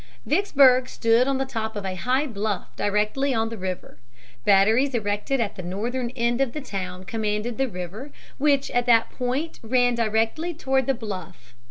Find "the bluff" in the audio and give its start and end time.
10.87-11.53